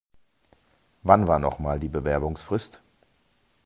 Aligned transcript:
Wann 1.03 1.27
war 1.27 1.37
noch 1.37 1.59
mal 1.59 1.79
die 1.79 1.87
Bewerbungsfrist? 1.87 2.81